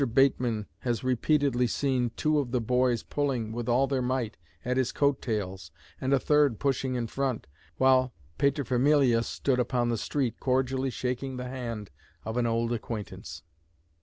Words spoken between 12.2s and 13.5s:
of an old acquaintance.